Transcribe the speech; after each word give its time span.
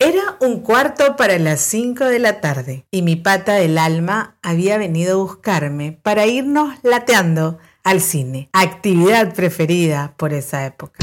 Era 0.00 0.36
un 0.40 0.60
cuarto 0.60 1.16
para 1.16 1.40
las 1.40 1.60
cinco 1.60 2.04
de 2.04 2.20
la 2.20 2.40
tarde 2.40 2.86
y 2.92 3.02
mi 3.02 3.16
pata 3.16 3.54
del 3.54 3.76
alma 3.78 4.36
había 4.42 4.78
venido 4.78 5.14
a 5.14 5.22
buscarme 5.24 5.90
para 5.90 6.24
irnos 6.24 6.72
lateando 6.84 7.58
al 7.82 8.00
cine, 8.00 8.48
actividad 8.52 9.34
preferida 9.34 10.14
por 10.16 10.34
esa 10.34 10.64
época. 10.66 11.00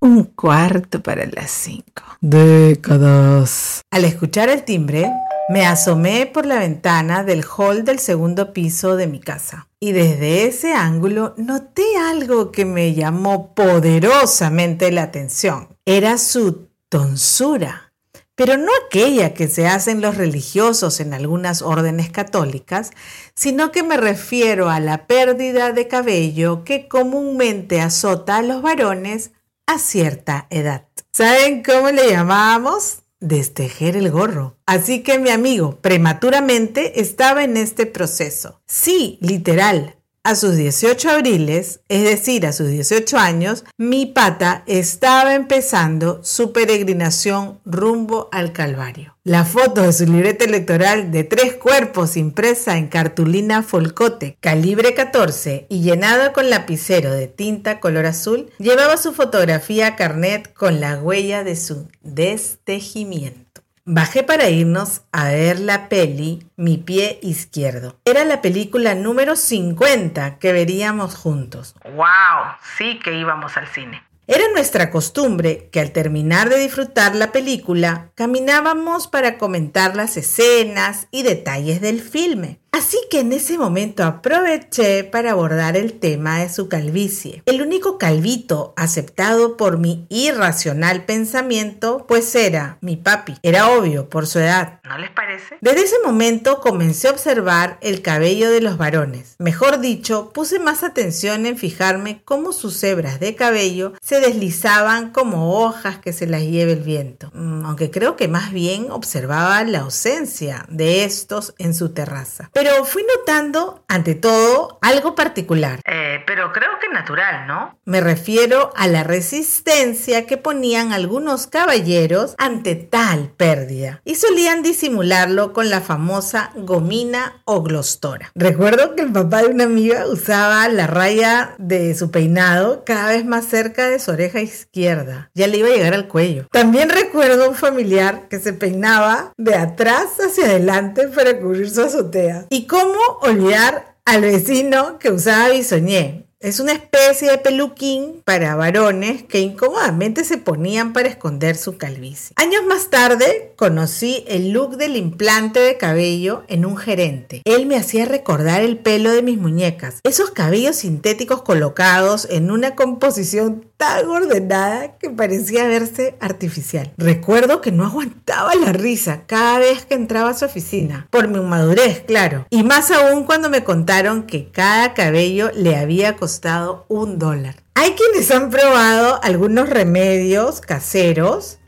Un 0.00 0.24
cuarto 0.34 1.00
para 1.00 1.26
las 1.26 1.52
cinco. 1.52 2.02
Décadas. 2.20 3.82
Al 3.92 4.04
escuchar 4.04 4.48
el 4.48 4.64
timbre, 4.64 5.12
me 5.48 5.64
asomé 5.66 6.26
por 6.26 6.44
la 6.44 6.58
ventana 6.58 7.24
del 7.24 7.44
hall 7.44 7.84
del 7.84 7.98
segundo 7.98 8.52
piso 8.52 8.96
de 8.96 9.06
mi 9.06 9.18
casa 9.18 9.68
y 9.80 9.92
desde 9.92 10.46
ese 10.46 10.74
ángulo 10.74 11.34
noté 11.36 11.96
algo 11.96 12.52
que 12.52 12.64
me 12.64 12.94
llamó 12.94 13.54
poderosamente 13.54 14.92
la 14.92 15.04
atención. 15.04 15.68
Era 15.86 16.18
su 16.18 16.68
tonsura, 16.88 17.92
pero 18.34 18.56
no 18.56 18.70
aquella 18.86 19.32
que 19.32 19.48
se 19.48 19.66
hacen 19.66 20.00
los 20.00 20.16
religiosos 20.16 21.00
en 21.00 21.14
algunas 21.14 21.62
órdenes 21.62 22.10
católicas, 22.10 22.90
sino 23.34 23.72
que 23.72 23.82
me 23.82 23.96
refiero 23.96 24.68
a 24.68 24.80
la 24.80 25.06
pérdida 25.06 25.72
de 25.72 25.88
cabello 25.88 26.64
que 26.64 26.88
comúnmente 26.88 27.80
azota 27.80 28.36
a 28.36 28.42
los 28.42 28.60
varones 28.60 29.30
a 29.66 29.78
cierta 29.78 30.46
edad. 30.50 30.86
¿Saben 31.12 31.62
cómo 31.62 31.90
le 31.90 32.10
llamábamos? 32.10 33.02
Destejer 33.20 33.96
el 33.96 34.10
gorro. 34.10 34.56
Así 34.66 35.02
que 35.02 35.18
mi 35.18 35.30
amigo 35.30 35.78
prematuramente 35.80 37.00
estaba 37.00 37.44
en 37.44 37.56
este 37.56 37.86
proceso. 37.86 38.60
Sí, 38.66 39.18
literal. 39.20 39.97
A 40.28 40.34
sus 40.34 40.56
18 40.56 41.08
abriles, 41.08 41.80
es 41.88 42.02
decir, 42.02 42.46
a 42.46 42.52
sus 42.52 42.68
18 42.68 43.16
años, 43.16 43.64
mi 43.78 44.04
pata 44.04 44.62
estaba 44.66 45.34
empezando 45.34 46.20
su 46.22 46.52
peregrinación 46.52 47.60
rumbo 47.64 48.28
al 48.30 48.52
Calvario. 48.52 49.16
La 49.24 49.46
foto 49.46 49.80
de 49.84 49.92
su 49.94 50.04
libreta 50.04 50.44
electoral 50.44 51.10
de 51.12 51.24
tres 51.24 51.54
cuerpos 51.54 52.18
impresa 52.18 52.76
en 52.76 52.88
cartulina 52.88 53.62
folcote 53.62 54.36
calibre 54.38 54.92
14 54.92 55.66
y 55.70 55.80
llenada 55.80 56.34
con 56.34 56.50
lapicero 56.50 57.10
de 57.12 57.26
tinta 57.26 57.80
color 57.80 58.04
azul, 58.04 58.50
llevaba 58.58 58.98
su 58.98 59.14
fotografía 59.14 59.96
carnet 59.96 60.52
con 60.52 60.78
la 60.78 60.98
huella 60.98 61.42
de 61.42 61.56
su 61.56 61.88
destejimiento. 62.02 63.47
Bajé 63.90 64.22
para 64.22 64.50
irnos 64.50 65.00
a 65.12 65.30
ver 65.30 65.60
la 65.60 65.88
peli 65.88 66.46
Mi 66.56 66.76
pie 66.76 67.18
izquierdo. 67.22 67.96
Era 68.04 68.26
la 68.26 68.42
película 68.42 68.94
número 68.94 69.34
50 69.34 70.38
que 70.38 70.52
veríamos 70.52 71.14
juntos. 71.14 71.74
¡Wow! 71.84 72.52
Sí 72.76 73.00
que 73.02 73.18
íbamos 73.18 73.56
al 73.56 73.66
cine. 73.66 74.02
Era 74.26 74.44
nuestra 74.52 74.90
costumbre 74.90 75.70
que 75.72 75.80
al 75.80 75.92
terminar 75.92 76.50
de 76.50 76.58
disfrutar 76.58 77.16
la 77.16 77.32
película, 77.32 78.10
caminábamos 78.14 79.08
para 79.08 79.38
comentar 79.38 79.96
las 79.96 80.18
escenas 80.18 81.08
y 81.10 81.22
detalles 81.22 81.80
del 81.80 82.02
filme. 82.02 82.60
Así 82.78 82.96
que 83.10 83.18
en 83.18 83.32
ese 83.32 83.58
momento 83.58 84.04
aproveché 84.04 85.02
para 85.02 85.32
abordar 85.32 85.76
el 85.76 85.94
tema 85.94 86.38
de 86.38 86.48
su 86.48 86.68
calvicie. 86.68 87.42
El 87.44 87.60
único 87.60 87.98
calvito 87.98 88.72
aceptado 88.76 89.56
por 89.56 89.78
mi 89.78 90.06
irracional 90.10 91.04
pensamiento, 91.04 92.04
pues 92.06 92.32
era 92.36 92.78
mi 92.80 92.94
papi. 92.94 93.34
Era 93.42 93.68
obvio 93.70 94.08
por 94.08 94.28
su 94.28 94.38
edad. 94.38 94.78
¿No 94.84 94.96
les 94.96 95.10
parece? 95.10 95.56
Desde 95.60 95.82
ese 95.82 95.96
momento 96.04 96.60
comencé 96.60 97.08
a 97.08 97.10
observar 97.10 97.78
el 97.80 98.00
cabello 98.00 98.48
de 98.48 98.60
los 98.60 98.78
varones. 98.78 99.34
Mejor 99.40 99.80
dicho, 99.80 100.30
puse 100.32 100.60
más 100.60 100.84
atención 100.84 101.46
en 101.46 101.58
fijarme 101.58 102.22
cómo 102.24 102.52
sus 102.52 102.80
hebras 102.84 103.18
de 103.18 103.34
cabello 103.34 103.94
se 104.00 104.20
deslizaban 104.20 105.10
como 105.10 105.58
hojas 105.64 105.98
que 105.98 106.12
se 106.12 106.28
las 106.28 106.42
lleve 106.42 106.74
el 106.74 106.84
viento. 106.84 107.32
Mm, 107.34 107.66
aunque 107.66 107.90
creo 107.90 108.14
que 108.14 108.28
más 108.28 108.52
bien 108.52 108.92
observaba 108.92 109.64
la 109.64 109.80
ausencia 109.80 110.64
de 110.68 111.02
estos 111.02 111.54
en 111.58 111.74
su 111.74 111.88
terraza. 111.88 112.50
Pero 112.52 112.67
fui 112.84 113.04
notando, 113.16 113.84
ante 113.88 114.14
todo, 114.14 114.78
algo 114.82 115.14
particular. 115.14 115.80
Eh, 115.84 116.22
pero 116.26 116.52
creo 116.52 116.78
que 116.80 116.88
natural, 116.88 117.46
¿no? 117.46 117.78
Me 117.84 118.00
refiero 118.00 118.72
a 118.76 118.86
la 118.86 119.04
resistencia 119.04 120.26
que 120.26 120.36
ponían 120.36 120.92
algunos 120.92 121.46
caballeros 121.46 122.34
ante 122.38 122.74
tal 122.74 123.30
pérdida. 123.36 124.00
Y 124.04 124.16
solían 124.16 124.62
disimularlo 124.62 125.52
con 125.52 125.70
la 125.70 125.80
famosa 125.80 126.50
gomina 126.54 127.42
o 127.44 127.62
glostora. 127.62 128.30
Recuerdo 128.34 128.94
que 128.94 129.02
el 129.02 129.12
papá 129.12 129.42
de 129.42 129.48
una 129.48 129.64
amiga 129.64 130.06
usaba 130.06 130.68
la 130.68 130.86
raya 130.86 131.54
de 131.58 131.94
su 131.94 132.10
peinado 132.10 132.84
cada 132.84 133.08
vez 133.08 133.24
más 133.24 133.46
cerca 133.46 133.88
de 133.88 133.98
su 133.98 134.10
oreja 134.10 134.40
izquierda. 134.40 135.30
Ya 135.34 135.46
le 135.46 135.58
iba 135.58 135.68
a 135.68 135.72
llegar 135.72 135.94
al 135.94 136.08
cuello. 136.08 136.46
También 136.50 136.90
recuerdo 136.90 137.48
un 137.48 137.54
familiar 137.54 138.28
que 138.28 138.38
se 138.38 138.52
peinaba 138.52 139.32
de 139.36 139.54
atrás 139.54 140.18
hacia 140.18 140.46
adelante 140.46 141.08
para 141.08 141.38
cubrir 141.38 141.70
su 141.70 141.82
azotea. 141.82 142.46
¿Y 142.50 142.57
cómo 142.66 142.98
olvidar 143.22 143.96
al 144.04 144.22
vecino 144.22 144.98
que 144.98 145.10
usaba 145.10 145.50
bisoñé? 145.50 146.28
Es 146.40 146.60
una 146.60 146.70
especie 146.70 147.28
de 147.28 147.38
peluquín 147.38 148.22
para 148.24 148.54
varones 148.54 149.24
que 149.24 149.40
incómodamente 149.40 150.22
se 150.22 150.38
ponían 150.38 150.92
para 150.92 151.08
esconder 151.08 151.56
su 151.56 151.78
calvicie. 151.78 152.32
Años 152.36 152.62
más 152.64 152.90
tarde 152.90 153.54
conocí 153.56 154.22
el 154.28 154.52
look 154.52 154.76
del 154.76 154.96
implante 154.96 155.58
de 155.58 155.76
cabello 155.76 156.44
en 156.46 156.64
un 156.64 156.76
gerente. 156.76 157.42
Él 157.44 157.66
me 157.66 157.76
hacía 157.76 158.04
recordar 158.04 158.62
el 158.62 158.78
pelo 158.78 159.10
de 159.10 159.22
mis 159.22 159.36
muñecas, 159.36 159.96
esos 160.04 160.30
cabellos 160.30 160.76
sintéticos 160.76 161.42
colocados 161.42 162.28
en 162.30 162.52
una 162.52 162.76
composición 162.76 163.67
tan 163.78 164.08
ordenada 164.08 164.98
que 164.98 165.08
parecía 165.08 165.66
verse 165.68 166.16
artificial. 166.20 166.92
Recuerdo 166.98 167.60
que 167.60 167.72
no 167.72 167.84
aguantaba 167.84 168.54
la 168.56 168.72
risa 168.72 169.22
cada 169.26 169.60
vez 169.60 169.86
que 169.86 169.94
entraba 169.94 170.30
a 170.30 170.34
su 170.34 170.44
oficina, 170.44 171.06
por 171.10 171.28
mi 171.28 171.38
inmadurez, 171.38 172.00
claro, 172.00 172.46
y 172.50 172.64
más 172.64 172.90
aún 172.90 173.24
cuando 173.24 173.48
me 173.48 173.64
contaron 173.64 174.24
que 174.24 174.50
cada 174.50 174.94
cabello 174.94 175.50
le 175.54 175.76
había 175.76 176.16
costado 176.16 176.84
un 176.88 177.18
dólar. 177.20 177.54
Hay 177.74 177.92
quienes 177.92 178.30
han 178.32 178.50
probado 178.50 179.20
algunos 179.22 179.70
remedios 179.70 180.60
caseros 180.60 181.58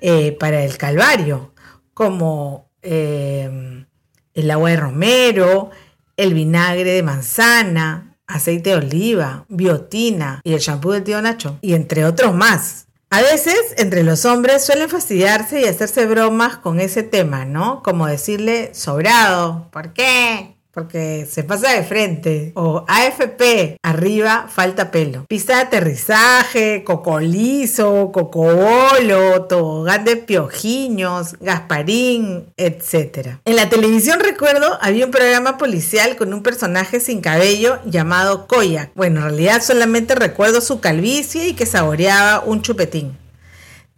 eh, 0.00 0.36
para 0.38 0.62
el 0.64 0.78
calvario, 0.78 1.52
como 1.92 2.70
eh, 2.82 3.84
el 4.32 4.50
agua 4.52 4.70
de 4.70 4.76
romero, 4.76 5.70
el 6.16 6.34
vinagre 6.34 6.92
de 6.92 7.02
manzana, 7.02 8.07
aceite 8.28 8.70
de 8.70 8.76
oliva, 8.76 9.44
biotina 9.48 10.40
y 10.44 10.52
el 10.52 10.60
shampoo 10.60 10.92
del 10.92 11.02
tío 11.02 11.20
Nacho, 11.20 11.58
y 11.60 11.74
entre 11.74 12.04
otros 12.04 12.34
más. 12.34 12.86
A 13.10 13.22
veces 13.22 13.58
entre 13.78 14.02
los 14.04 14.26
hombres 14.26 14.64
suelen 14.64 14.90
fastidiarse 14.90 15.62
y 15.62 15.64
hacerse 15.64 16.06
bromas 16.06 16.58
con 16.58 16.78
ese 16.78 17.02
tema, 17.02 17.46
¿no? 17.46 17.82
Como 17.82 18.06
decirle 18.06 18.74
sobrado, 18.74 19.68
¿por 19.72 19.94
qué? 19.94 20.57
Porque 20.78 21.26
se 21.28 21.42
pasa 21.42 21.72
de 21.72 21.82
frente. 21.82 22.52
O 22.54 22.84
AFP, 22.86 23.78
arriba 23.82 24.46
falta 24.48 24.92
pelo. 24.92 25.24
Pista 25.26 25.56
de 25.56 25.62
aterrizaje, 25.62 26.84
cocolizo, 26.84 28.12
cocobolo, 28.12 29.46
tobogán 29.46 30.04
de 30.04 30.16
piojiños, 30.16 31.34
gasparín, 31.40 32.46
etc. 32.56 33.38
En 33.44 33.56
la 33.56 33.68
televisión 33.68 34.20
recuerdo 34.20 34.78
había 34.80 35.04
un 35.04 35.10
programa 35.10 35.58
policial 35.58 36.14
con 36.16 36.32
un 36.32 36.44
personaje 36.44 37.00
sin 37.00 37.20
cabello 37.20 37.80
llamado 37.84 38.46
Koyak. 38.46 38.92
Bueno, 38.94 39.22
en 39.22 39.30
realidad 39.30 39.62
solamente 39.62 40.14
recuerdo 40.14 40.60
su 40.60 40.78
calvicie 40.78 41.48
y 41.48 41.54
que 41.54 41.66
saboreaba 41.66 42.44
un 42.46 42.62
chupetín. 42.62 43.16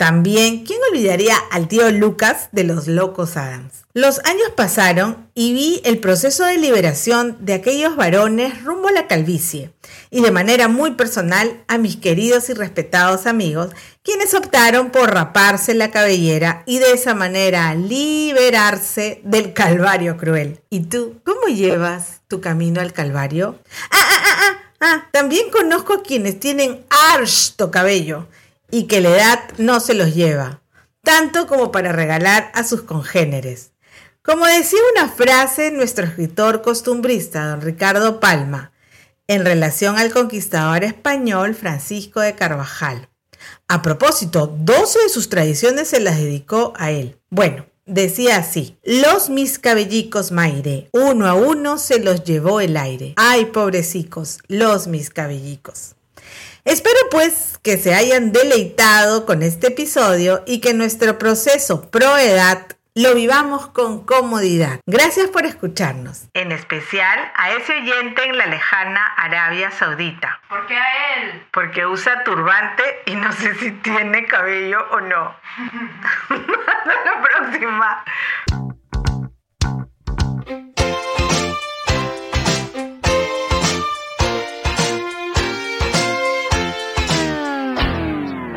También, 0.01 0.65
¿quién 0.65 0.81
olvidaría 0.91 1.37
al 1.51 1.69
tío 1.69 1.91
Lucas 1.91 2.49
de 2.53 2.65
los 2.65 2.89
Locos 2.89 3.37
Adams? 3.37 3.85
Los 3.93 4.21
años 4.21 4.49
pasaron 4.57 5.29
y 5.35 5.53
vi 5.53 5.83
el 5.85 5.99
proceso 5.99 6.47
de 6.47 6.57
liberación 6.57 7.37
de 7.41 7.53
aquellos 7.53 7.97
varones 7.97 8.65
rumbo 8.65 8.89
a 8.89 8.93
la 8.93 9.07
calvicie 9.07 9.75
y 10.11 10.23
de 10.23 10.31
manera 10.31 10.69
muy 10.69 10.93
personal 10.93 11.65
a 11.69 11.77
mis 11.77 11.97
queridos 11.97 12.49
y 12.49 12.55
respetados 12.55 13.27
amigos 13.27 13.73
quienes 14.03 14.33
optaron 14.33 14.89
por 14.89 15.13
raparse 15.13 15.75
la 15.75 15.91
cabellera 15.91 16.63
y 16.65 16.79
de 16.79 16.93
esa 16.93 17.15
manera 17.15 17.75
liberarse 17.75 19.21
del 19.23 19.53
calvario 19.53 20.17
cruel. 20.17 20.63
¿Y 20.71 20.85
tú, 20.85 21.21
cómo 21.27 21.55
llevas 21.55 22.23
tu 22.27 22.41
camino 22.41 22.81
al 22.81 22.95
calvario? 22.95 23.59
Ah, 23.91 23.99
ah, 24.01 24.23
ah, 24.25 24.37
ah, 24.41 24.57
ah. 24.81 25.09
también 25.13 25.51
conozco 25.51 25.93
a 25.93 26.03
quienes 26.03 26.41
tienen 26.41 26.87
harto 26.89 27.71
cabello 27.71 28.29
y 28.71 28.85
que 28.85 29.01
la 29.01 29.11
edad 29.11 29.41
no 29.59 29.81
se 29.81 29.95
los 29.95 30.15
lleva, 30.15 30.63
tanto 31.03 31.47
como 31.47 31.73
para 31.73 31.93
regalar 31.93 32.51
a 32.55 32.65
sus 32.65 32.83
congéneres. 32.83 33.73
Como 34.23 34.47
decía 34.47 34.81
una 34.95 35.09
frase 35.09 35.71
nuestro 35.71 36.07
escritor 36.07 36.63
costumbrista, 36.63 37.49
don 37.49 37.63
Ricardo 37.63 38.21
Palma, 38.21 38.73
en 39.27 39.45
relación 39.45 39.97
al 39.97 40.13
conquistador 40.13 40.85
español 40.85 41.55
Francisco 41.55 42.21
de 42.21 42.35
Carvajal. 42.35 43.09
A 43.69 43.81
propósito, 43.81 44.47
12 44.47 44.99
de 45.05 45.09
sus 45.09 45.29
tradiciones 45.29 45.89
se 45.89 46.01
las 46.01 46.17
dedicó 46.19 46.73
a 46.77 46.91
él. 46.91 47.19
Bueno, 47.31 47.65
decía 47.87 48.37
así, 48.37 48.77
los 48.85 49.31
mis 49.31 49.59
cabellicos 49.59 50.33
Maire, 50.33 50.91
uno 50.93 51.27
a 51.27 51.35
uno 51.35 51.79
se 51.79 52.01
los 52.01 52.25
llevó 52.25 52.61
el 52.61 52.77
aire. 52.77 53.15
Ay, 53.17 53.47
pobrecicos, 53.47 54.39
los 54.49 54.87
mis 54.87 55.11
cabellicos. 55.11 55.95
Espero 56.65 56.99
pues 57.11 57.59
que 57.63 57.79
se 57.79 57.95
hayan 57.95 58.33
deleitado 58.33 59.27
con 59.27 59.43
este 59.43 59.69
episodio 59.69 60.43
y 60.47 60.61
que 60.61 60.75
nuestro 60.75 61.19
proceso 61.19 61.91
pro 61.91 62.17
edad 62.19 62.67
lo 62.95 63.15
vivamos 63.15 63.69
con 63.69 64.05
comodidad. 64.05 64.81
Gracias 64.85 65.31
por 65.31 65.47
escucharnos. 65.47 66.29
En 66.35 66.53
especial 66.53 67.33
a 67.37 67.53
ese 67.53 67.73
oyente 67.75 68.25
en 68.25 68.37
la 68.37 68.47
lejana 68.47 69.07
Arabia 69.17 69.71
Saudita. 69.71 70.41
¿Por 70.49 70.67
qué 70.67 70.77
a 70.77 71.15
él? 71.15 71.43
Porque 71.53 71.87
usa 71.87 72.25
turbante 72.25 72.83
y 73.07 73.15
no 73.15 73.33
sé 73.33 73.55
si 73.55 73.71
tiene 73.73 74.27
cabello 74.27 74.81
o 74.91 75.01
no. 75.01 75.35
Hasta 76.29 77.05
la 77.05 77.23
próxima. 77.23 78.05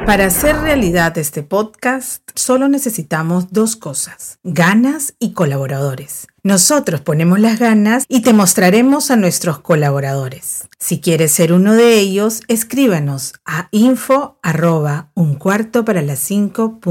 Para 0.05 0.25
hacer 0.25 0.57
realidad 0.57 1.17
este 1.17 1.43
podcast, 1.43 2.21
solo 2.35 2.67
necesitamos 2.67 3.53
dos 3.53 3.77
cosas, 3.77 4.37
ganas 4.43 5.13
y 5.17 5.31
colaboradores. 5.31 6.27
Nosotros 6.43 6.99
ponemos 6.99 7.39
las 7.39 7.57
ganas 7.57 8.03
y 8.09 8.21
te 8.21 8.33
mostraremos 8.33 9.11
a 9.11 9.15
nuestros 9.15 9.59
colaboradores. 9.59 10.67
Si 10.77 10.99
quieres 10.99 11.31
ser 11.31 11.53
uno 11.53 11.73
de 11.73 11.99
ellos, 11.99 12.41
escríbanos 12.49 13.33
a 13.45 13.69
info 13.71 14.39
arroba 14.43 15.09
un 15.13 15.35
cuarto 15.35 15.85
para 15.85 16.01
las 16.01 16.19
cinco 16.19 16.81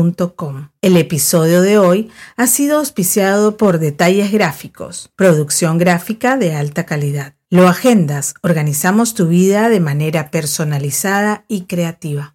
El 0.81 0.97
episodio 0.97 1.61
de 1.61 1.76
hoy 1.76 2.11
ha 2.38 2.47
sido 2.47 2.79
auspiciado 2.79 3.59
por 3.59 3.79
Detalles 3.79 4.32
Gráficos, 4.32 5.11
producción 5.17 5.76
gráfica 5.76 6.38
de 6.38 6.55
alta 6.55 6.87
calidad. 6.87 7.35
Lo 7.50 7.69
agendas, 7.69 8.32
organizamos 8.43 9.12
tu 9.12 9.29
vida 9.29 9.69
de 9.69 9.81
manera 9.81 10.31
personalizada 10.31 11.44
y 11.47 11.67
creativa. 11.67 12.35